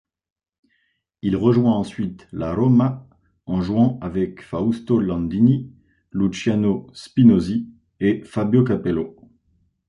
Il 1.21 1.35
rejoint 1.35 1.75
ensuite 1.75 2.27
la 2.31 2.55
Roma 2.55 3.07
jouant 3.47 3.99
avec 4.01 4.41
Fausto 4.41 4.99
Landini, 4.99 5.71
Luciano 6.11 6.87
Spinosi 6.91 7.69
et 7.99 8.23
Fabio 8.23 8.63
Capello. 8.63 9.15